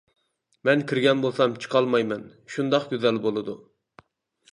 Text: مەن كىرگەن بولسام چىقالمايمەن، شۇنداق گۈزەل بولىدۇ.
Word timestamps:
مەن 0.69 0.79
كىرگەن 0.91 1.19
بولسام 1.25 1.53
چىقالمايمەن، 1.65 2.23
شۇنداق 2.55 2.87
گۈزەل 2.95 3.21
بولىدۇ. 3.27 3.55